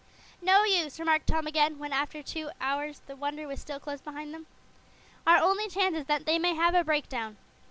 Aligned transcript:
"No 0.41 0.63
use," 0.63 0.97
remarked 0.99 1.27
Tom 1.27 1.45
again, 1.45 1.77
when, 1.77 1.93
after 1.93 2.23
two 2.23 2.49
hours, 2.59 3.03
the 3.05 3.15
Wonder 3.15 3.47
was 3.47 3.61
still 3.61 3.79
close 3.79 4.01
behind 4.01 4.33
them. 4.33 4.47
"Our 5.27 5.37
only 5.43 5.67
chance 5.67 5.95
is 5.95 6.05
that 6.05 6.25
they 6.25 6.39
may 6.39 6.55
have 6.55 6.73
a 6.73 6.83
breakdown." 6.83 7.37